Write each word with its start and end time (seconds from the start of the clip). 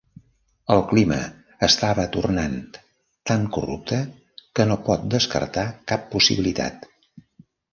El 0.75 0.79
clima 0.91 1.17
estava 1.67 2.05
tornant 2.15 2.55
tan 3.33 3.45
corrupte 3.59 4.01
que 4.61 4.67
no 4.71 4.79
pot 4.89 5.07
descartar 5.17 5.67
cap 5.93 6.09
possibilitat. 6.17 6.91